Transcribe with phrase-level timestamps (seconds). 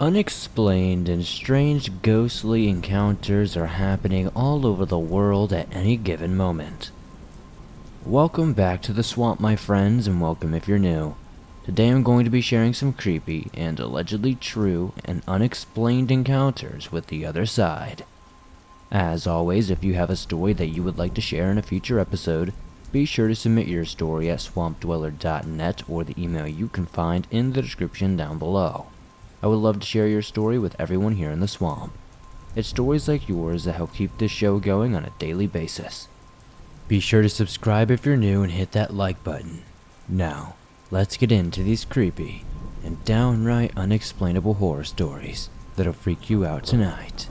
[0.00, 6.92] Unexplained and strange ghostly encounters are happening all over the world at any given moment.
[8.06, 11.16] Welcome back to the swamp, my friends, and welcome if you're new.
[11.64, 17.08] Today I'm going to be sharing some creepy and allegedly true and unexplained encounters with
[17.08, 18.04] the other side.
[18.92, 21.62] As always, if you have a story that you would like to share in a
[21.62, 22.52] future episode,
[22.92, 27.52] be sure to submit your story at swampdweller.net or the email you can find in
[27.52, 28.86] the description down below.
[29.42, 31.92] I would love to share your story with everyone here in the swamp.
[32.56, 36.08] It's stories like yours that help keep this show going on a daily basis.
[36.88, 39.62] Be sure to subscribe if you're new and hit that like button.
[40.08, 40.56] Now,
[40.90, 42.44] let's get into these creepy
[42.82, 47.28] and downright unexplainable horror stories that'll freak you out tonight.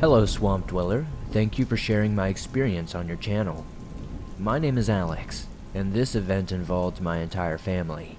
[0.00, 1.06] Hello, Swamp Dweller.
[1.34, 3.66] Thank you for sharing my experience on your channel.
[4.38, 8.18] My name is Alex, and this event involved my entire family.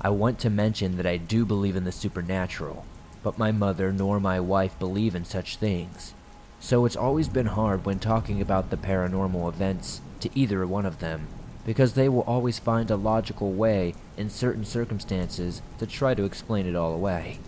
[0.00, 2.86] I want to mention that I do believe in the supernatural,
[3.24, 6.14] but my mother nor my wife believe in such things.
[6.60, 11.00] So it's always been hard when talking about the paranormal events to either one of
[11.00, 11.26] them,
[11.66, 16.66] because they will always find a logical way in certain circumstances to try to explain
[16.66, 17.40] it all away.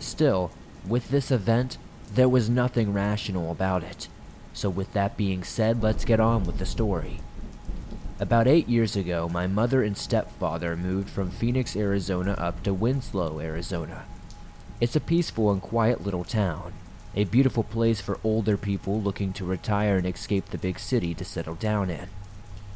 [0.00, 0.50] Still,
[0.88, 1.78] with this event,
[2.14, 4.08] there was nothing rational about it.
[4.52, 7.20] So, with that being said, let's get on with the story.
[8.20, 13.38] About eight years ago, my mother and stepfather moved from Phoenix, Arizona up to Winslow,
[13.38, 14.06] Arizona.
[14.80, 16.72] It's a peaceful and quiet little town,
[17.14, 21.24] a beautiful place for older people looking to retire and escape the big city to
[21.24, 22.08] settle down in.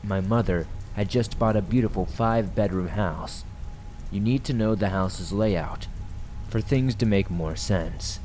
[0.05, 3.44] My mother had just bought a beautiful five bedroom house.
[4.10, 5.86] You need to know the house's layout
[6.48, 8.20] for things to make more sense.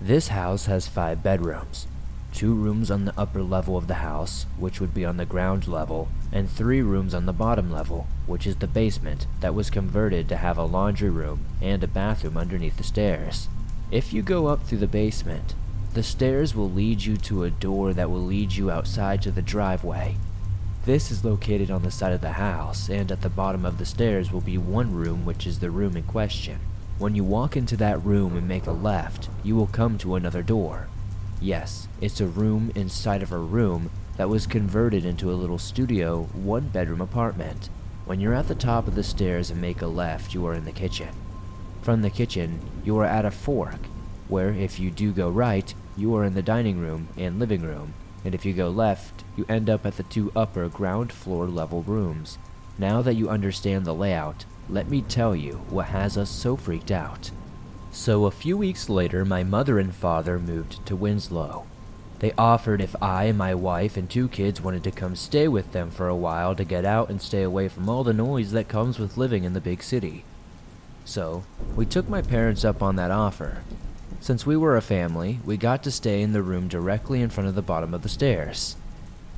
[0.00, 1.86] This house has five bedrooms,
[2.32, 5.68] two rooms on the upper level of the house, which would be on the ground
[5.68, 10.28] level, and three rooms on the bottom level, which is the basement that was converted
[10.28, 13.48] to have a laundry room and a bathroom underneath the stairs.
[13.90, 15.54] If you go up through the basement,
[15.94, 19.42] the stairs will lead you to a door that will lead you outside to the
[19.42, 20.16] driveway.
[20.84, 23.86] This is located on the side of the house, and at the bottom of the
[23.86, 26.58] stairs will be one room, which is the room in question.
[26.96, 30.42] When you walk into that room and make a left, you will come to another
[30.42, 30.86] door.
[31.40, 36.22] Yes, it's a room inside of a room that was converted into a little studio,
[36.34, 37.68] one bedroom apartment.
[38.04, 40.64] When you're at the top of the stairs and make a left, you are in
[40.64, 41.08] the kitchen.
[41.82, 43.80] From the kitchen, you are at a fork,
[44.28, 47.94] where if you do go right, you are in the dining room and living room,
[48.24, 51.82] and if you go left, you end up at the two upper ground floor level
[51.82, 52.38] rooms.
[52.78, 56.90] Now that you understand the layout, let me tell you what has us so freaked
[56.90, 57.30] out.
[57.90, 61.66] So, a few weeks later, my mother and father moved to Winslow.
[62.18, 65.90] They offered if I my wife and two kids wanted to come stay with them
[65.90, 68.98] for a while to get out and stay away from all the noise that comes
[68.98, 70.24] with living in the big city.
[71.04, 71.44] So,
[71.76, 73.62] we took my parents up on that offer.
[74.20, 77.48] Since we were a family, we got to stay in the room directly in front
[77.48, 78.74] of the bottom of the stairs.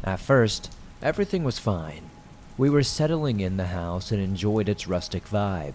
[0.04, 0.72] At first,
[1.02, 2.05] everything was fine.
[2.58, 5.74] We were settling in the house and enjoyed its rustic vibe.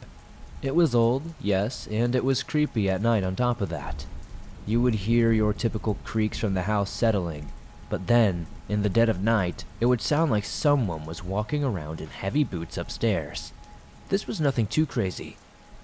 [0.63, 4.07] It was old, yes, and it was creepy at night on top of that.
[4.65, 7.51] You would hear your typical creaks from the house settling,
[7.89, 12.01] but then, in the dead of night, it would sound like someone was walking around
[12.01, 13.53] in heavy boots upstairs.
[14.09, 15.37] This was nothing too crazy,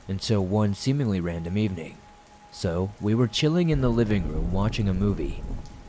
[0.07, 1.97] until one seemingly random evening.
[2.51, 5.43] So, we were chilling in the living room watching a movie.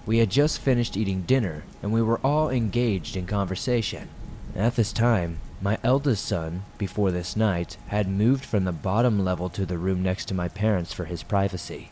[0.04, 4.08] We had just finished eating dinner, and we were all engaged in conversation.
[4.56, 9.48] At this time, my eldest son, before this night, had moved from the bottom level
[9.50, 11.90] to the room next to my parents for his privacy.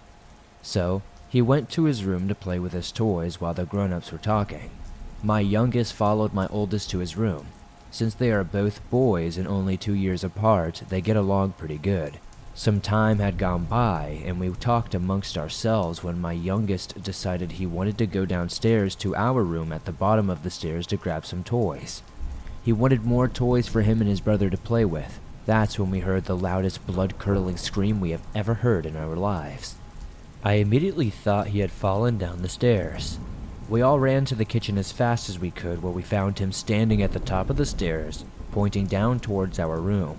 [0.63, 4.11] So, he went to his room to play with his toys while the grown ups
[4.11, 4.71] were talking.
[5.23, 7.49] My youngest followed my oldest to his room.
[7.91, 12.19] Since they are both boys and only two years apart, they get along pretty good.
[12.55, 17.67] Some time had gone by, and we talked amongst ourselves when my youngest decided he
[17.67, 21.27] wanted to go downstairs to our room at the bottom of the stairs to grab
[21.27, 22.03] some toys.
[22.67, 25.21] He wanted more toys for him and his brother to play with.
[25.45, 29.15] That's when we heard the loudest blood curdling scream we have ever heard in our
[29.15, 29.77] lives.
[30.43, 33.21] I immediately thought he had fallen down the stairs.
[33.69, 36.51] We all ran to the kitchen as fast as we could, where we found him
[36.51, 40.19] standing at the top of the stairs, pointing down towards our room.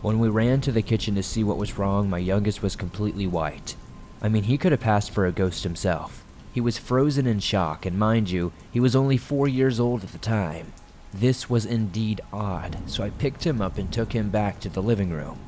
[0.00, 3.26] When we ran to the kitchen to see what was wrong, my youngest was completely
[3.26, 3.74] white.
[4.22, 6.22] I mean, he could have passed for a ghost himself.
[6.52, 10.12] He was frozen in shock, and mind you, he was only four years old at
[10.12, 10.72] the time.
[11.12, 14.82] This was indeed odd, so I picked him up and took him back to the
[14.82, 15.38] living room.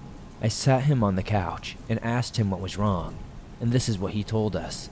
[0.41, 3.17] I sat him on the couch and asked him what was wrong,
[3.61, 4.91] and this is what he told us.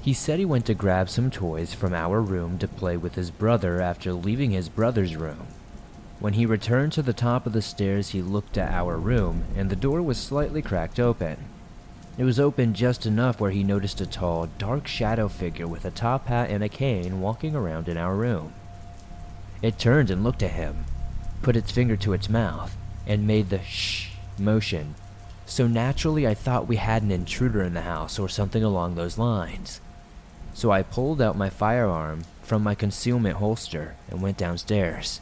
[0.00, 3.30] He said he went to grab some toys from our room to play with his
[3.30, 5.48] brother after leaving his brother's room.
[6.18, 9.68] When he returned to the top of the stairs, he looked at our room, and
[9.68, 11.36] the door was slightly cracked open.
[12.16, 15.90] It was open just enough where he noticed a tall, dark shadow figure with a
[15.90, 18.54] top hat and a cane walking around in our room.
[19.62, 20.84] It turned and looked at him,
[21.42, 22.76] put its finger to its mouth,
[23.06, 24.94] and made the shh motion.
[25.46, 29.18] So naturally, I thought we had an intruder in the house or something along those
[29.18, 29.80] lines
[30.56, 35.20] so I pulled out my firearm from my concealment holster and went downstairs.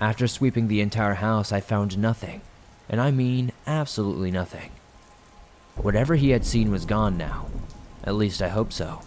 [0.00, 2.40] After sweeping the entire house, I found nothing,
[2.88, 4.70] and I mean absolutely nothing.
[5.74, 7.48] Whatever he had seen was gone now.
[8.04, 9.00] At least I hope so.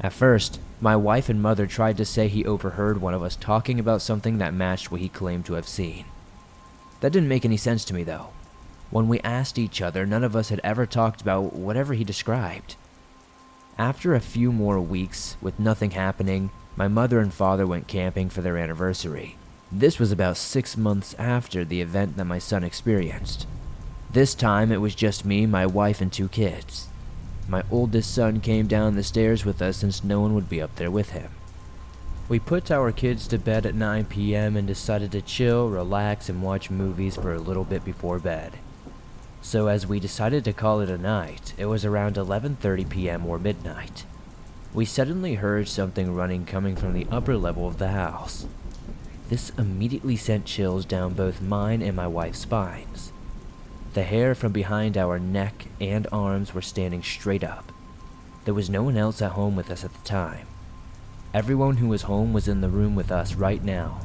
[0.00, 3.78] At first, my wife and mother tried to say he overheard one of us talking
[3.78, 6.06] about something that matched what he claimed to have seen.
[7.00, 8.28] That didn't make any sense to me, though.
[8.90, 12.76] When we asked each other, none of us had ever talked about whatever he described.
[13.78, 18.40] After a few more weeks with nothing happening, my mother and father went camping for
[18.40, 19.36] their anniversary.
[19.72, 23.46] This was about six months after the event that my son experienced.
[24.10, 26.89] This time it was just me, my wife, and two kids.
[27.50, 30.76] My oldest son came down the stairs with us since no one would be up
[30.76, 31.32] there with him.
[32.28, 34.56] We put our kids to bed at 9 p.m.
[34.56, 38.52] and decided to chill, relax, and watch movies for a little bit before bed.
[39.42, 43.26] So as we decided to call it a night, it was around 11:30 p.m.
[43.26, 44.04] or midnight.
[44.72, 48.46] We suddenly heard something running coming from the upper level of the house.
[49.28, 53.10] This immediately sent chills down both mine and my wife's spines.
[53.92, 57.72] The hair from behind our neck and arms were standing straight up.
[58.44, 60.46] There was no one else at home with us at the time.
[61.34, 64.00] Everyone who was home was in the room with us right now.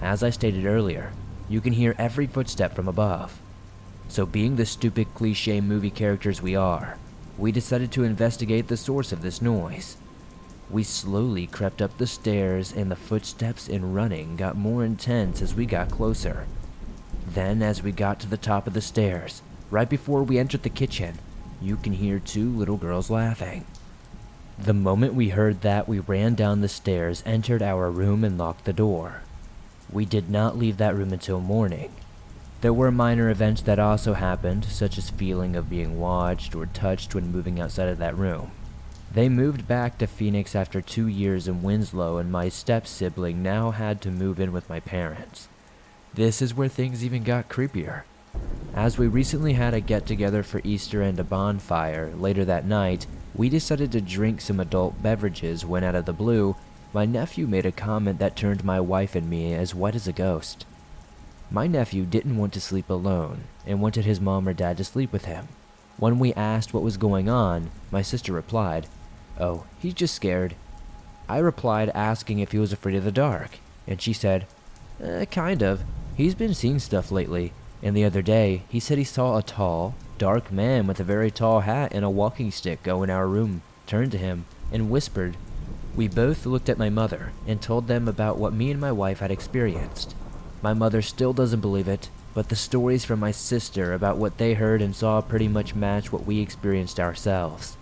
[0.00, 1.12] As I stated earlier,
[1.48, 3.40] you can hear every footstep from above.
[4.08, 6.98] So, being the stupid cliche movie characters we are,
[7.38, 9.96] we decided to investigate the source of this noise.
[10.68, 15.54] We slowly crept up the stairs, and the footsteps and running got more intense as
[15.54, 16.46] we got closer.
[17.26, 20.70] Then, as we got to the top of the stairs, right before we entered the
[20.70, 21.18] kitchen,
[21.60, 23.64] you can hear two little girls laughing.
[24.58, 28.64] The moment we heard that, we ran down the stairs, entered our room, and locked
[28.64, 29.22] the door.
[29.92, 31.90] We did not leave that room until morning,
[32.62, 37.14] there were minor events that also happened, such as feeling of being watched or touched
[37.14, 38.50] when moving outside of that room.
[39.12, 43.72] They moved back to Phoenix after two years in Winslow, and my step sibling now
[43.72, 45.48] had to move in with my parents.
[46.16, 48.04] This is where things even got creepier.
[48.74, 53.06] As we recently had a get together for Easter and a bonfire, later that night,
[53.34, 56.56] we decided to drink some adult beverages when, out of the blue,
[56.94, 60.12] my nephew made a comment that turned my wife and me as white as a
[60.12, 60.64] ghost.
[61.50, 65.12] My nephew didn't want to sleep alone and wanted his mom or dad to sleep
[65.12, 65.48] with him.
[65.98, 68.86] When we asked what was going on, my sister replied,
[69.38, 70.54] Oh, he's just scared.
[71.28, 74.46] I replied asking if he was afraid of the dark, and she said,
[75.02, 75.84] eh, Kind of.
[76.16, 77.52] He's been seeing stuff lately,
[77.82, 81.30] and the other day he said he saw a tall, dark man with a very
[81.30, 85.36] tall hat and a walking stick go in our room, turned to him, and whispered.
[85.94, 89.18] We both looked at my mother and told them about what me and my wife
[89.18, 90.14] had experienced.
[90.62, 94.54] My mother still doesn't believe it, but the stories from my sister about what they
[94.54, 97.76] heard and saw pretty much match what we experienced ourselves.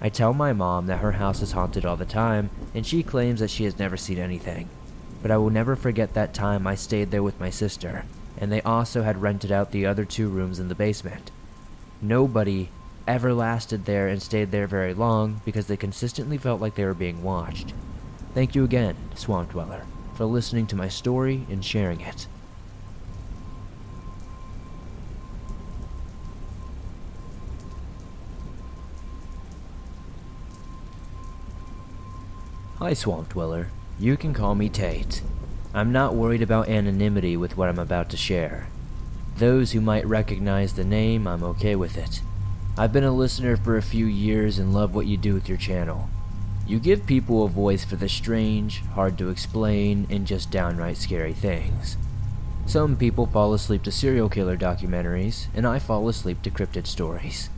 [0.00, 3.40] I tell my mom that her house is haunted all the time, and she claims
[3.40, 4.70] that she has never seen anything.
[5.26, 8.04] But I will never forget that time I stayed there with my sister,
[8.38, 11.32] and they also had rented out the other two rooms in the basement.
[12.00, 12.68] Nobody
[13.08, 16.94] ever lasted there and stayed there very long because they consistently felt like they were
[16.94, 17.74] being watched.
[18.34, 19.82] Thank you again, Swamp Dweller
[20.14, 22.28] for listening to my story and sharing it.
[32.78, 33.72] Hi, Swamp Dweller.
[33.98, 35.22] You can call me Tate.
[35.72, 38.68] I'm not worried about anonymity with what I'm about to share.
[39.38, 42.20] Those who might recognize the name, I'm okay with it.
[42.76, 45.56] I've been a listener for a few years and love what you do with your
[45.56, 46.10] channel.
[46.66, 51.32] You give people a voice for the strange, hard to explain, and just downright scary
[51.32, 51.96] things.
[52.66, 57.48] Some people fall asleep to serial killer documentaries, and I fall asleep to cryptid stories.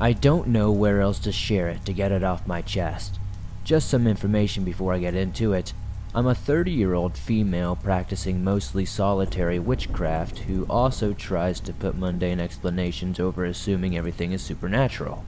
[0.00, 3.20] I don't know where else to share it to get it off my chest.
[3.66, 5.72] Just some information before I get into it.
[6.14, 11.98] I'm a 30 year old female practicing mostly solitary witchcraft who also tries to put
[11.98, 15.24] mundane explanations over assuming everything is supernatural.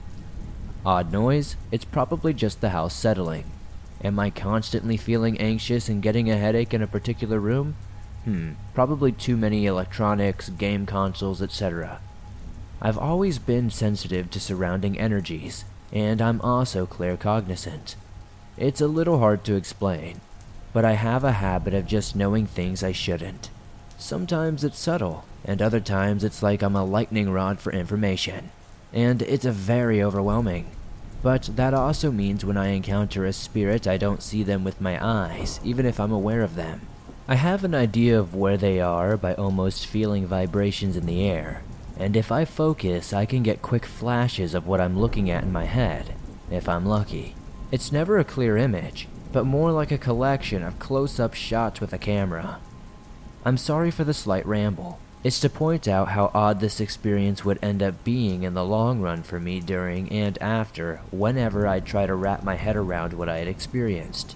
[0.85, 1.57] Odd noise?
[1.69, 3.43] It's probably just the house settling.
[4.05, 7.75] Am I constantly feeling anxious and getting a headache in a particular room?
[8.23, 11.99] Hmm, probably too many electronics, game consoles, etc.
[12.81, 17.95] I've always been sensitive to surrounding energies, and I'm also claircognizant.
[18.59, 20.19] It's a little hard to explain,
[20.73, 23.49] but I have a habit of just knowing things I shouldn't.
[23.97, 28.51] Sometimes it's subtle, and other times it's like I'm a lightning rod for information,
[28.91, 30.65] and it's a very overwhelming.
[31.23, 34.99] But that also means when I encounter a spirit, I don't see them with my
[35.01, 36.81] eyes, even if I'm aware of them.
[37.29, 41.63] I have an idea of where they are by almost feeling vibrations in the air,
[41.97, 45.51] and if I focus, I can get quick flashes of what I'm looking at in
[45.53, 46.13] my head,
[46.51, 47.35] if I'm lucky.
[47.71, 51.93] It's never a clear image, but more like a collection of close up shots with
[51.93, 52.59] a camera.
[53.45, 54.97] I'm sorry for the slight ramble.
[55.23, 59.01] It's to point out how odd this experience would end up being in the long
[59.01, 63.29] run for me during and after whenever I'd try to wrap my head around what
[63.29, 64.35] I had experienced.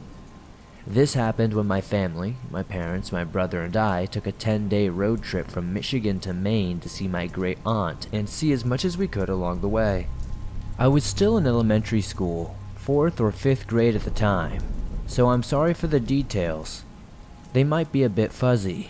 [0.85, 4.89] This happened when my family, my parents, my brother, and I took a 10 day
[4.89, 8.85] road trip from Michigan to Maine to see my great aunt and see as much
[8.85, 10.05] as we could along the way.
[10.77, 14.61] I was still in elementary school, fourth or fifth grade at the time,
[15.07, 16.83] so I'm sorry for the details,
[17.53, 18.89] they might be a bit fuzzy.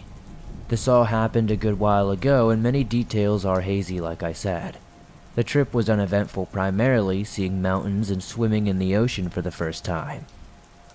[0.69, 4.77] This all happened a good while ago, and many details are hazy, like I said.
[5.35, 9.85] The trip was uneventful, primarily seeing mountains and swimming in the ocean for the first
[9.85, 10.25] time.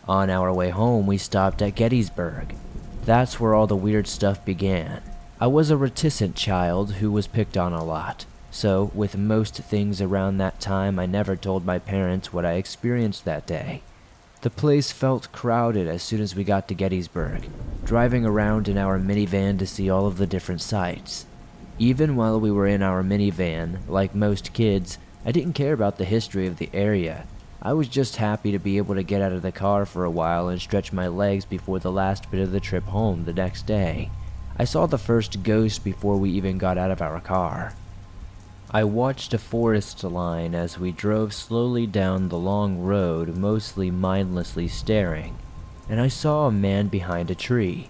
[0.09, 2.57] On our way home, we stopped at Gettysburg.
[3.05, 5.03] That's where all the weird stuff began.
[5.41, 10.01] I was a reticent child who was picked on a lot, so with most things
[10.01, 13.83] around that time, I never told my parents what I experienced that day.
[14.41, 17.49] The place felt crowded as soon as we got to Gettysburg,
[17.85, 21.27] driving around in our minivan to see all of the different sights.
[21.79, 26.05] Even while we were in our minivan, like most kids, I didn't care about the
[26.05, 27.27] history of the area.
[27.61, 30.11] I was just happy to be able to get out of the car for a
[30.11, 33.67] while and stretch my legs before the last bit of the trip home the next
[33.67, 34.11] day.
[34.57, 37.75] I saw the first ghost before we even got out of our car.
[38.71, 44.69] I watched a forest line as we drove slowly down the long road, mostly mindlessly
[44.69, 45.39] staring,
[45.89, 47.89] and I saw a man behind a tree.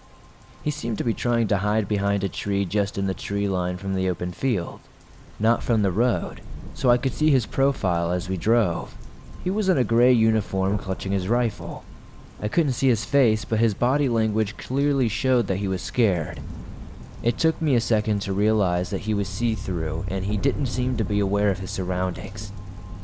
[0.63, 3.77] He seemed to be trying to hide behind a tree just in the tree line
[3.77, 4.79] from the open field,
[5.41, 6.43] not from the road,
[6.75, 8.95] so I could see his profile as we drove.
[9.43, 11.83] He was in a gray uniform clutching his rifle.
[12.41, 16.41] I couldn't see his face, but his body language clearly showed that he was scared,
[17.23, 20.67] it took me a second to realize that he was see through and he didn't
[20.67, 22.53] seem to be aware of his surroundings.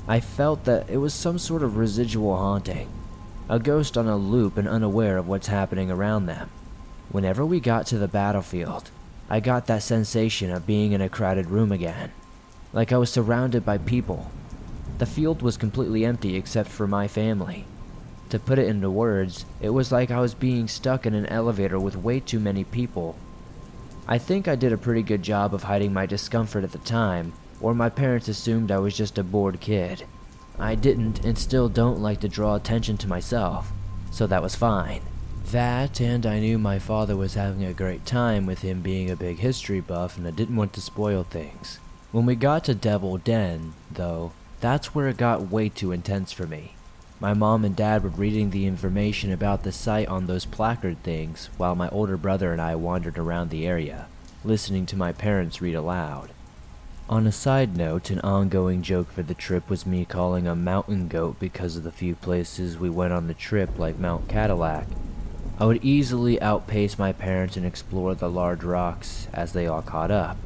[0.06, 2.88] I felt that it was some sort of residual haunting,
[3.48, 6.50] a ghost on a loop and unaware of what's happening around them.
[7.10, 8.90] Whenever we got to the battlefield,
[9.28, 12.12] I got that sensation of being in a crowded room again,
[12.72, 14.30] like I was surrounded by people.
[14.98, 17.64] The field was completely empty except for my family.
[18.28, 21.80] To put it into words, it was like I was being stuck in an elevator
[21.80, 23.16] with way too many people
[24.06, 27.32] I think I did a pretty good job of hiding my discomfort at the time,
[27.60, 30.04] or my parents assumed I was just a bored kid.
[30.58, 33.72] I didn't and still don't like to draw attention to myself,
[34.10, 35.00] so that was fine.
[35.52, 39.16] That, and I knew my father was having a great time with him being a
[39.16, 41.78] big history buff, and I didn't want to spoil things.
[42.12, 46.46] When we got to Devil Den, though, that's where it got way too intense for
[46.46, 46.74] me.
[47.20, 51.48] My mom and dad were reading the information about the site on those placard things,
[51.56, 54.08] while my older brother and I wandered around the area,
[54.44, 56.30] listening to my parents read aloud.
[57.08, 61.06] On a side note, an ongoing joke for the trip was me calling a mountain
[61.06, 64.86] goat because of the few places we went on the trip, like Mount Cadillac.
[65.60, 70.10] I would easily outpace my parents and explore the large rocks as they all caught
[70.10, 70.36] up.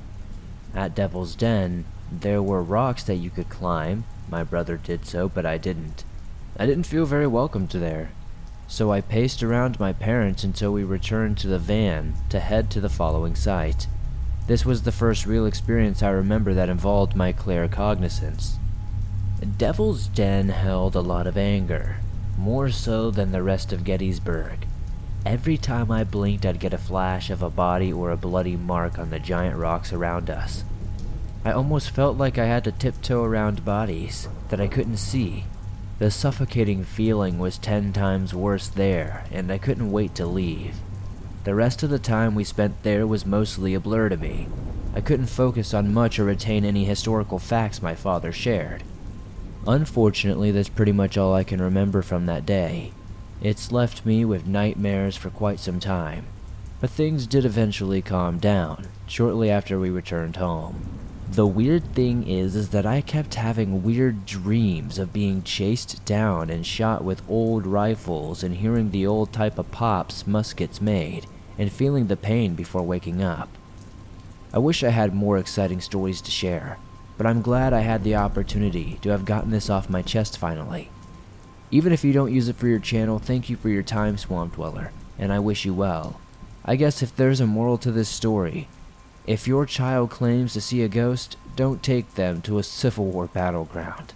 [0.75, 4.04] At Devil's Den, there were rocks that you could climb.
[4.28, 6.04] My brother did so, but I didn't.
[6.61, 8.11] I didn't feel very welcome to there,
[8.67, 12.81] so I paced around my parents until we returned to the van to head to
[12.81, 13.87] the following site.
[14.49, 18.57] This was the first real experience I remember that involved my claircognizance.
[19.57, 21.99] Devil's Den held a lot of anger,
[22.37, 24.67] more so than the rest of Gettysburg.
[25.25, 28.99] Every time I blinked, I'd get a flash of a body or a bloody mark
[28.99, 30.65] on the giant rocks around us.
[31.45, 35.45] I almost felt like I had to tiptoe around bodies that I couldn't see
[35.99, 40.76] the suffocating feeling was ten times worse there, and I couldn't wait to leave.
[41.45, 44.49] The rest of the time we spent there was mostly a blur to me.
[44.95, 48.83] I couldn't focus on much or retain any historical facts my father shared.
[49.67, 52.93] Unfortunately, that's pretty much all I can remember from that day.
[53.43, 56.26] It's left me with nightmares for quite some time.
[56.81, 60.98] But things did eventually calm down, shortly after we returned home.
[61.30, 66.49] The weird thing is is that I kept having weird dreams of being chased down
[66.49, 71.26] and shot with old rifles and hearing the old type of pops muskets made
[71.58, 73.50] and feeling the pain before waking up.
[74.54, 76.78] I wish I had more exciting stories to share,
[77.18, 80.88] but I'm glad I had the opportunity to have gotten this off my chest finally.
[81.70, 84.54] Even if you don't use it for your channel, thank you for your time, Swamp
[84.54, 86.18] Dweller, and I wish you well.
[86.64, 88.66] I guess if there's a moral to this story,
[89.28, 93.26] if your child claims to see a ghost, don't take them to a Civil War
[93.26, 94.14] battleground.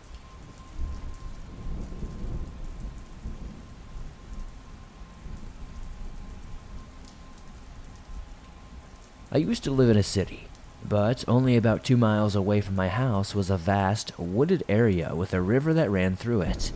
[9.30, 10.44] I used to live in a city,
[10.82, 15.34] but only about two miles away from my house was a vast, wooded area with
[15.34, 16.72] a river that ran through it.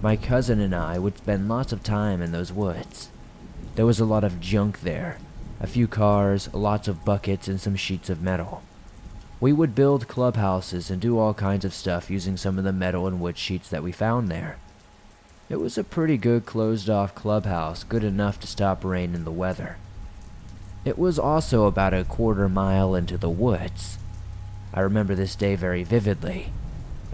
[0.00, 3.08] My cousin and I would spend lots of time in those woods.
[3.74, 5.18] There was a lot of junk there
[5.60, 8.62] a few cars, lots of buckets, and some sheets of metal.
[9.40, 13.06] We would build clubhouses and do all kinds of stuff using some of the metal
[13.06, 14.56] and wood sheets that we found there.
[15.48, 19.30] It was a pretty good closed off clubhouse, good enough to stop rain and the
[19.30, 19.76] weather.
[20.84, 23.98] It was also about a quarter mile into the woods.
[24.72, 26.52] I remember this day very vividly.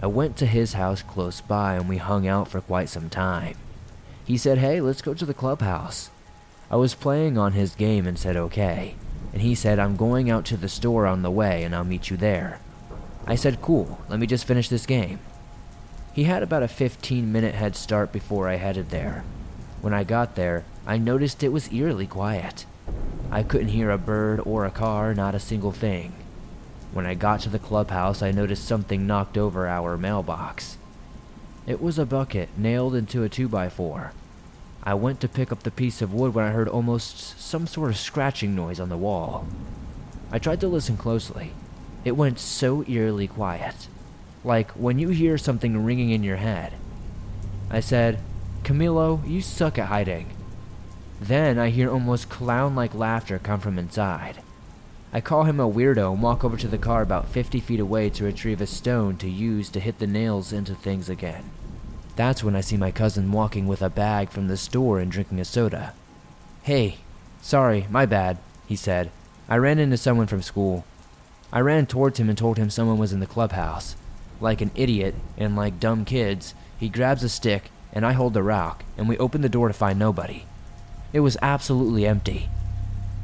[0.01, 3.55] I went to his house close by and we hung out for quite some time.
[4.25, 6.09] He said, Hey, let's go to the clubhouse.
[6.71, 8.95] I was playing on his game and said okay,
[9.31, 12.09] and he said, I'm going out to the store on the way and I'll meet
[12.09, 12.59] you there.
[13.25, 15.19] I said, Cool, let me just finish this game.
[16.13, 19.23] He had about a 15 minute head start before I headed there.
[19.81, 22.65] When I got there, I noticed it was eerily quiet.
[23.31, 26.13] I couldn't hear a bird or a car, not a single thing.
[26.91, 30.77] When I got to the clubhouse, I noticed something knocked over our mailbox.
[31.65, 34.11] It was a bucket nailed into a 2x4.
[34.85, 37.89] I went to pick up the piece of wood when I heard almost some sort
[37.89, 39.47] of scratching noise on the wall.
[40.29, 41.53] I tried to listen closely.
[42.03, 43.87] It went so eerily quiet,
[44.43, 46.73] like when you hear something ringing in your head.
[47.69, 48.19] I said,
[48.63, 50.35] Camilo, you suck at hiding.
[51.21, 54.41] Then I hear almost clown like laughter come from inside.
[55.13, 58.09] I call him a weirdo and walk over to the car about 50 feet away
[58.09, 61.51] to retrieve a stone to use to hit the nails into things again.
[62.15, 65.39] That's when I see my cousin walking with a bag from the store and drinking
[65.39, 65.93] a soda.
[66.63, 66.97] Hey,
[67.41, 69.09] sorry, my bad, he said.
[69.49, 70.85] I ran into someone from school.
[71.51, 73.95] I ran towards him and told him someone was in the clubhouse.
[74.39, 78.43] Like an idiot, and like dumb kids, he grabs a stick and I hold the
[78.43, 80.45] rock, and we open the door to find nobody.
[81.13, 82.49] It was absolutely empty.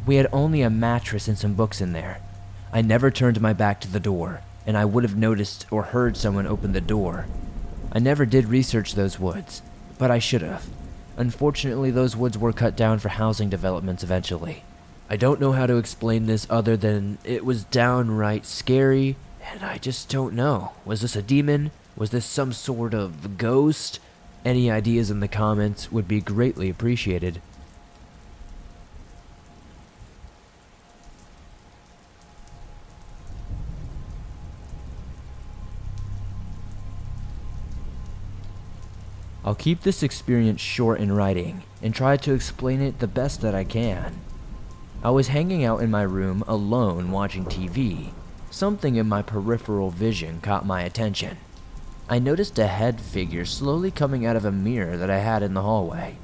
[0.06, 2.21] We had only a mattress and some books in there.
[2.71, 6.15] I never turned my back to the door, and I would have noticed or heard
[6.15, 7.25] someone open the door.
[7.91, 9.62] I never did research those woods,
[9.97, 10.67] but I should have.
[11.17, 14.63] Unfortunately, those woods were cut down for housing developments eventually.
[15.10, 19.15] I don't know how to explain this other than it was downright scary,
[19.52, 20.73] and I just don't know.
[20.86, 21.71] Was this a demon?
[21.95, 23.99] Was this some sort of ghost?
[24.45, 27.41] Any ideas in the comments would be greatly appreciated.
[39.43, 43.56] I'll keep this experience short in writing and try to explain it the best that
[43.56, 44.19] I can.
[45.02, 48.12] I was hanging out in my room alone watching TV.
[48.52, 51.38] Something in my peripheral vision caught my attention.
[52.10, 55.54] I noticed a head figure slowly coming out of a mirror that I had in
[55.54, 56.17] the hallway.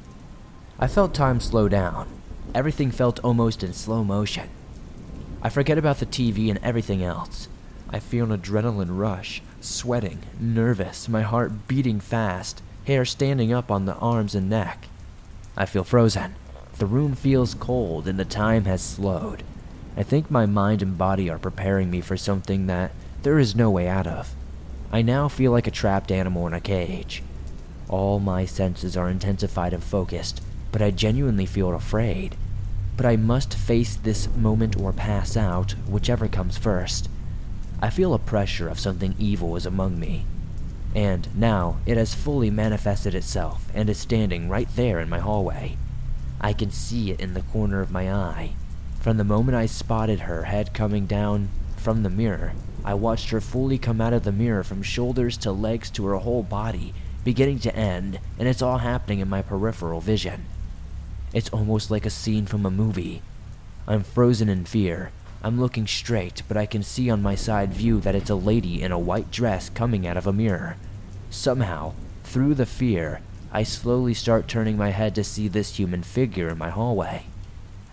[0.77, 2.09] I felt time slow down.
[2.53, 4.49] Everything felt almost in slow motion.
[5.41, 7.47] I forget about the TV and everything else.
[7.89, 13.85] I feel an adrenaline rush, sweating, nervous, my heart beating fast, hair standing up on
[13.85, 14.87] the arms and neck.
[15.57, 16.35] I feel frozen.
[16.77, 19.43] The room feels cold and the time has slowed.
[19.97, 22.91] I think my mind and body are preparing me for something that
[23.23, 24.35] there is no way out of.
[24.91, 27.23] I now feel like a trapped animal in a cage.
[27.87, 32.35] All my senses are intensified and focused, but I genuinely feel afraid.
[32.97, 37.09] But I must face this moment or pass out, whichever comes first.
[37.81, 40.25] I feel a pressure of something evil is among me,
[40.95, 45.75] and now it has fully manifested itself and is standing right there in my hallway.
[46.39, 48.53] I can see it in the corner of my eye.
[49.01, 52.53] From the moment I spotted her head coming down from the mirror,
[52.85, 56.15] I watched her fully come out of the mirror from shoulders to legs to her
[56.15, 56.93] whole body,
[57.25, 60.45] beginning to end, and it's all happening in my peripheral vision.
[61.33, 63.21] It's almost like a scene from a movie.
[63.87, 65.11] I'm frozen in fear.
[65.45, 68.81] I'm looking straight, but I can see on my side view that it's a lady
[68.81, 70.75] in a white dress coming out of a mirror.
[71.29, 76.49] Somehow, through the fear, I slowly start turning my head to see this human figure
[76.49, 77.25] in my hallway.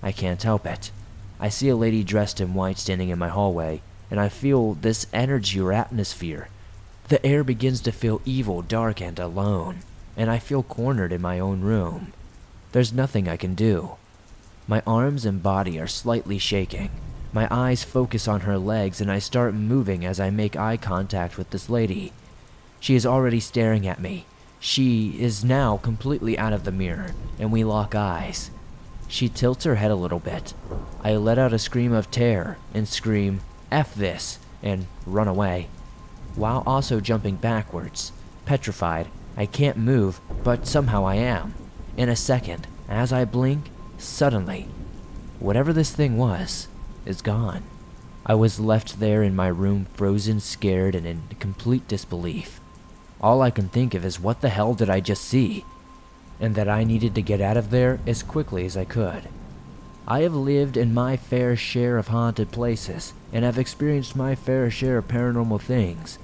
[0.03, 0.93] I can't help it.
[1.39, 5.07] I see a lady dressed in white standing in my hallway, and I feel this
[5.13, 6.49] energy or atmosphere.
[7.09, 9.81] The air begins to feel evil, dark, and alone,
[10.17, 12.15] and I feel cornered in my own room.
[12.73, 13.97] There's nothing I can do.
[14.67, 16.89] My arms and body are slightly shaking.
[17.33, 21.39] My eyes focus on her legs and I start moving as I make eye contact
[21.39, 22.13] with this lady.
[22.79, 24.27] She is already staring at me.
[24.61, 28.51] She is now completely out of the mirror, and we lock eyes.
[29.09, 30.55] She tilts her head a little bit.
[31.03, 33.41] I let out a scream of terror and scream,
[33.71, 35.69] F this, and run away,
[36.37, 38.13] while also jumping backwards.
[38.45, 41.55] Petrified, I can't move, but somehow I am.
[41.97, 44.69] In a second, as I blink, suddenly,
[45.41, 46.69] whatever this thing was,
[47.05, 47.63] is gone.
[48.25, 52.61] I was left there in my room, frozen, scared, and in complete disbelief.
[53.21, 55.65] All I can think of is what the hell did I just see?
[56.41, 59.29] And that I needed to get out of there as quickly as I could.
[60.07, 64.71] I have lived in my fair share of haunted places and have experienced my fair
[64.71, 66.19] share of paranormal things.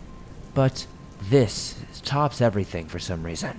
[0.55, 0.87] But
[1.21, 3.59] this tops everything for some reason.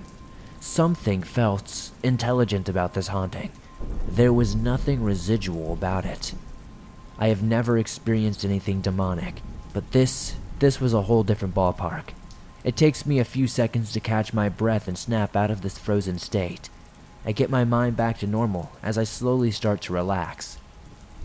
[0.60, 3.50] Something felt intelligent about this haunting.
[4.06, 6.34] There was nothing residual about it.
[7.20, 9.42] I have never experienced anything demonic,
[9.74, 12.14] but this this was a whole different ballpark.
[12.64, 15.78] It takes me a few seconds to catch my breath and snap out of this
[15.78, 16.70] frozen state.
[17.24, 20.56] I get my mind back to normal as I slowly start to relax.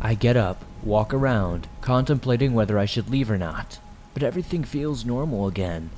[0.02, 3.80] I get up, walk around, contemplating whether I should leave or not,
[4.14, 5.92] but everything feels normal again.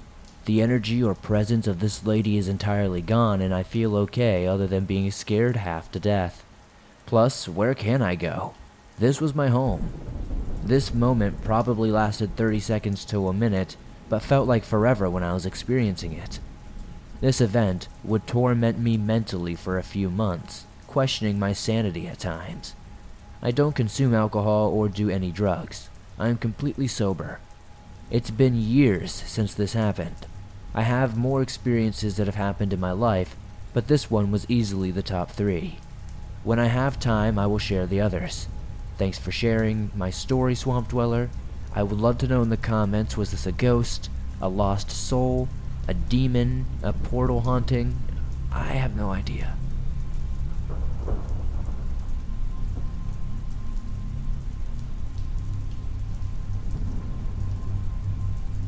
[0.45, 4.67] The energy or presence of this lady is entirely gone, and I feel okay other
[4.67, 6.43] than being scared half to death.
[7.07, 8.53] Plus, where can I go?
[8.99, 9.91] This was my home.
[10.63, 13.77] This moment probably lasted 30 seconds to a minute,
[14.10, 16.39] but felt like forever when I was experiencing it.
[17.21, 22.73] This event would torment me mentally for a few months, questioning my sanity at times.
[23.39, 25.89] I don't consume alcohol or do any drugs.
[26.17, 27.39] I am completely sober.
[28.10, 30.25] It's been years since this happened.
[30.73, 33.36] I have more experiences that have happened in my life,
[33.73, 35.77] but this one was easily the top three.
[36.43, 38.47] When I have time, I will share the others.
[38.97, 41.29] Thanks for sharing my story, Swamp Dweller.
[41.75, 44.10] I would love to know in the comments was this a ghost,
[44.41, 45.47] a lost soul,
[45.88, 47.95] a demon, a portal haunting?
[48.51, 49.55] I have no idea.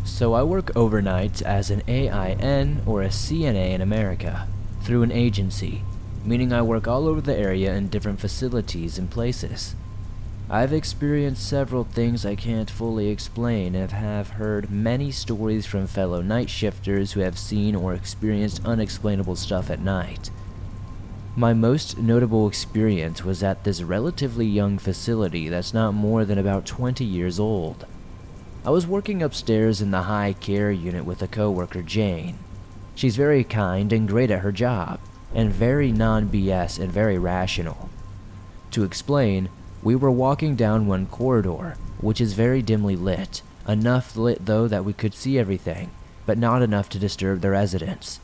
[0.04, 4.48] So I work overnight as an AIN or a CNA in America
[4.84, 5.82] through an agency,
[6.24, 9.76] meaning I work all over the area in different facilities and places.
[10.52, 16.24] I've experienced several things I can't fully explain and have heard many stories from fellow
[16.24, 20.32] night shifters who have seen or experienced unexplainable stuff at night.
[21.36, 26.66] My most notable experience was at this relatively young facility that's not more than about
[26.66, 27.86] 20 years old.
[28.66, 32.40] I was working upstairs in the high care unit with a coworker, Jane.
[32.96, 35.00] She's very kind and great at her job,
[35.32, 37.92] and very non BS and very rational.
[38.72, 39.50] To explain,
[39.82, 44.84] we were walking down one corridor, which is very dimly lit, enough lit though that
[44.84, 45.90] we could see everything,
[46.26, 48.20] but not enough to disturb the residents.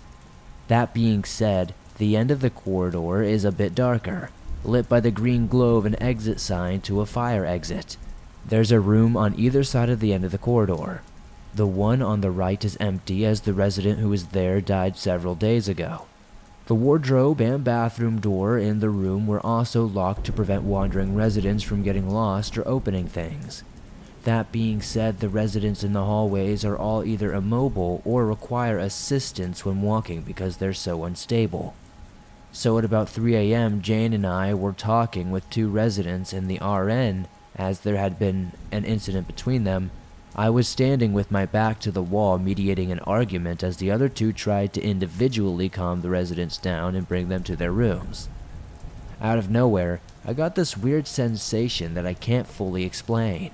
[0.68, 4.30] That being said, the end of the corridor is a bit darker,
[4.64, 7.98] lit by the green glow of an exit sign to a fire exit.
[8.46, 11.02] There's a room on either side of the end of the corridor.
[11.54, 15.36] The one on the right is empty as the resident who was there died several
[15.36, 16.06] days ago.
[16.68, 21.64] The wardrobe and bathroom door in the room were also locked to prevent wandering residents
[21.64, 23.64] from getting lost or opening things.
[24.24, 29.64] That being said, the residents in the hallways are all either immobile or require assistance
[29.64, 31.76] when walking because they're so unstable.
[32.52, 36.58] So at about 3 a.m., Jane and I were talking with two residents in the
[36.58, 39.92] RN as there had been an incident between them
[40.38, 44.10] I was standing with my back to the wall mediating an argument as the other
[44.10, 48.28] two tried to individually calm the residents down and bring them to their rooms.
[49.22, 53.52] Out of nowhere, I got this weird sensation that I can't fully explain.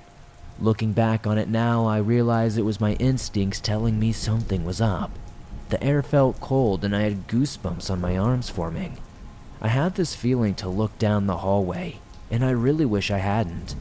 [0.60, 4.82] Looking back on it now, I realize it was my instincts telling me something was
[4.82, 5.12] up.
[5.70, 8.98] The air felt cold and I had goosebumps on my arms forming.
[9.62, 12.00] I had this feeling to look down the hallway,
[12.32, 13.76] and I really wish I hadn't.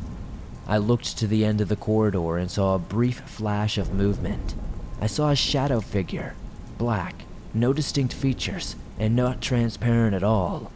[0.71, 4.55] I looked to the end of the corridor and saw a brief flash of movement.
[5.01, 6.37] I saw a shadow figure,
[6.79, 10.71] black, no distinct features, and not transparent at all.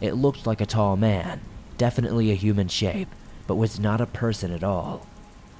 [0.00, 1.40] It looked like a tall man,
[1.78, 3.06] definitely a human shape,
[3.46, 5.06] but was not a person at all.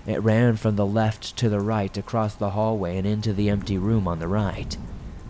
[0.04, 3.78] It ran from the left to the right across the hallway and into the empty
[3.78, 4.76] room on the right.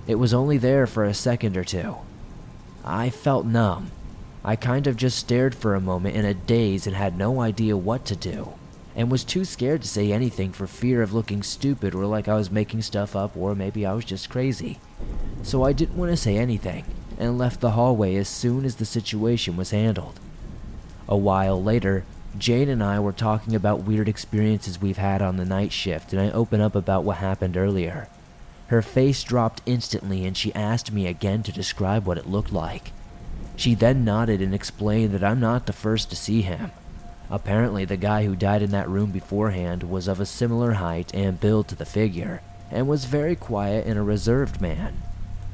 [0.06, 1.96] It was only there for a second or two.
[2.86, 3.90] I felt numb,
[4.46, 7.76] I kind of just stared for a moment in a daze and had no idea
[7.76, 8.52] what to do,
[8.94, 12.36] and was too scared to say anything for fear of looking stupid or like I
[12.36, 14.78] was making stuff up or maybe I was just crazy.
[15.42, 16.84] So I didn't want to say anything
[17.18, 20.20] and left the hallway as soon as the situation was handled.
[21.08, 22.04] A while later,
[22.38, 26.22] Jane and I were talking about weird experiences we've had on the night shift, and
[26.22, 28.06] I open up about what happened earlier.
[28.68, 32.92] Her face dropped instantly, and she asked me again to describe what it looked like.
[33.56, 36.70] She then nodded and explained that I'm not the first to see him.
[37.30, 41.40] Apparently, the guy who died in that room beforehand was of a similar height and
[41.40, 45.02] build to the figure, and was very quiet and a reserved man.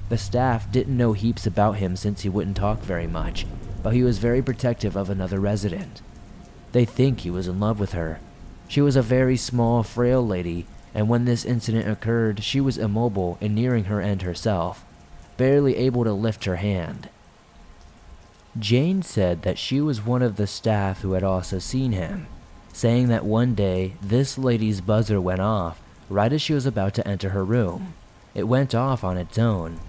[0.08, 3.46] The staff didn't know heaps about him since he wouldn't talk very much,
[3.82, 6.02] but he was very protective of another resident.
[6.72, 8.20] They think he was in love with her.
[8.68, 13.38] She was a very small, frail lady, and when this incident occurred, she was immobile
[13.40, 14.84] and nearing her end herself,
[15.36, 17.08] barely able to lift her hand.
[18.58, 22.26] Jane said that she was one of the staff who had also seen him,
[22.72, 27.08] saying that one day this lady's buzzer went off right as she was about to
[27.08, 27.94] enter her room.
[28.34, 29.80] It went off on its own.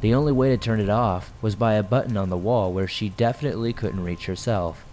[0.00, 2.86] The only way to turn it off was by a button on the wall where
[2.86, 4.84] she definitely couldn't reach herself.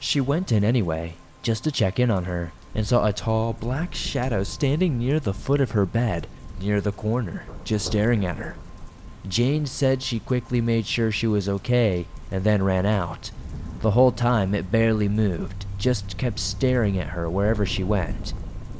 [0.00, 3.94] She went in anyway, just to check in on her, and saw a tall black
[3.94, 6.26] shadow standing near the foot of her bed,
[6.60, 8.56] near the corner, just staring at her.
[9.28, 13.30] Jane said she quickly made sure she was okay and then ran out.
[13.80, 18.32] The whole time it barely moved, just kept staring at her wherever she went.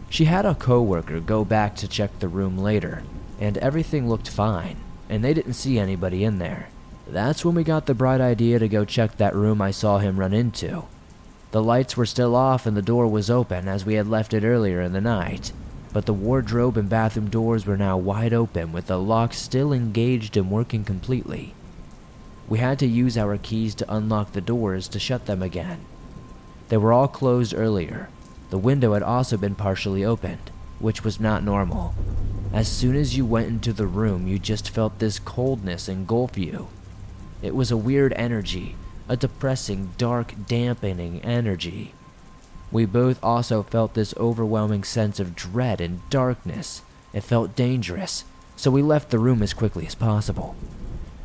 [0.08, 3.02] She had a coworker go back to check the room later,
[3.40, 4.76] and everything looked fine,
[5.08, 6.68] and they didn't see anybody in there.
[7.06, 10.20] That's when we got the bright idea to go check that room I saw him
[10.20, 10.84] run into.
[11.50, 14.44] The lights were still off and the door was open as we had left it
[14.44, 15.52] earlier in the night,
[15.92, 20.36] but the wardrobe and bathroom doors were now wide open with the lock still engaged
[20.36, 21.54] and working completely.
[22.48, 25.84] We had to use our keys to unlock the doors to shut them again.
[26.68, 28.08] They were all closed earlier.
[28.50, 31.94] The window had also been partially opened, which was not normal.
[32.52, 36.68] As soon as you went into the room, you just felt this coldness engulf you.
[37.40, 38.76] It was a weird energy,
[39.08, 41.94] a depressing, dark, dampening energy.
[42.72, 46.82] We both also felt this overwhelming sense of dread and darkness.
[47.12, 48.24] It felt dangerous,
[48.56, 50.56] so we left the room as quickly as possible.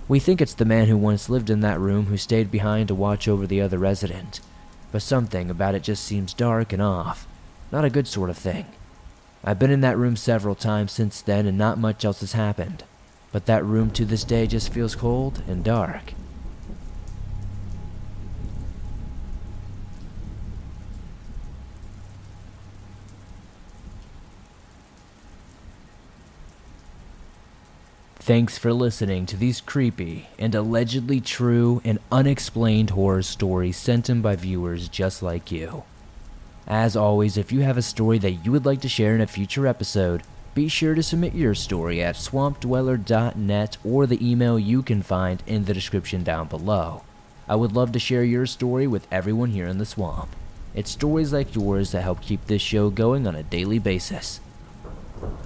[0.09, 2.95] We think it's the man who once lived in that room who stayed behind to
[2.95, 4.41] watch over the other resident.
[4.91, 7.27] But something about it just seems dark and off.
[7.71, 8.65] Not a good sort of thing.
[9.43, 12.83] I've been in that room several times since then and not much else has happened.
[13.31, 16.13] But that room to this day just feels cold and dark.
[28.27, 34.21] Thanks for listening to these creepy and allegedly true and unexplained horror stories sent in
[34.21, 35.85] by viewers just like you.
[36.67, 39.27] As always, if you have a story that you would like to share in a
[39.27, 45.01] future episode, be sure to submit your story at swampdweller.net or the email you can
[45.01, 47.03] find in the description down below.
[47.47, 50.35] I would love to share your story with everyone here in the swamp.
[50.75, 54.41] It's stories like yours that help keep this show going on a daily basis.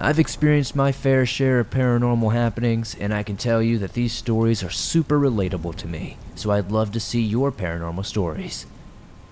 [0.00, 4.12] I've experienced my fair share of paranormal happenings, and I can tell you that these
[4.12, 8.66] stories are super relatable to me, so I'd love to see your paranormal stories.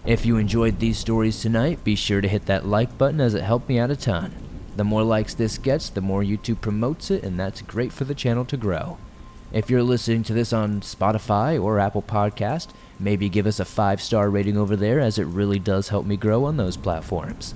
[0.06, 3.42] If you enjoyed these stories tonight, be sure to hit that like button as it
[3.42, 4.32] helped me out a ton.
[4.76, 8.14] The more likes this gets, the more YouTube promotes it, and that's great for the
[8.14, 8.96] channel to grow.
[9.52, 12.68] If you're listening to this on Spotify or Apple Podcast,
[13.00, 16.44] maybe give us a 5-star rating over there as it really does help me grow
[16.44, 17.54] on those platforms.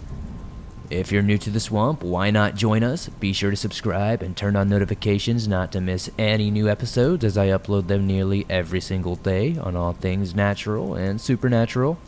[0.95, 3.09] If you're new to the swamp, why not join us?
[3.09, 7.37] Be sure to subscribe and turn on notifications not to miss any new episodes as
[7.37, 11.99] I upload them nearly every single day on all things natural and supernatural.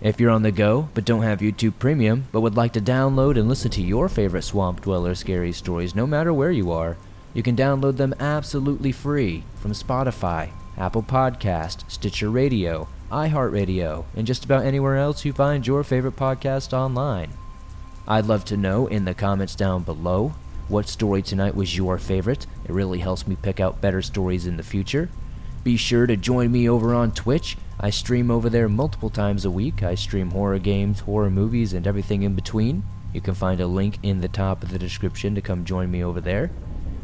[0.00, 3.38] If you're on the go but don't have YouTube Premium but would like to download
[3.38, 6.96] and listen to your favorite Swamp Dweller scary stories no matter where you are,
[7.32, 14.44] you can download them absolutely free from Spotify, Apple Podcast, Stitcher Radio, iHeartRadio, and just
[14.44, 17.30] about anywhere else you find your favorite podcast online.
[18.08, 20.34] I'd love to know in the comments down below
[20.68, 22.46] what story tonight was your favorite.
[22.64, 25.08] It really helps me pick out better stories in the future.
[25.64, 27.56] Be sure to join me over on Twitch.
[27.80, 29.82] I stream over there multiple times a week.
[29.82, 32.84] I stream horror games, horror movies, and everything in between.
[33.12, 36.04] You can find a link in the top of the description to come join me
[36.04, 36.50] over there.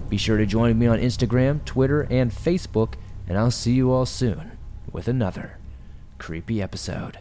[0.08, 2.94] Be sure to join me on Instagram, Twitter, and Facebook,
[3.26, 4.58] and I'll see you all soon
[4.92, 5.58] with another
[6.18, 7.18] creepy episode.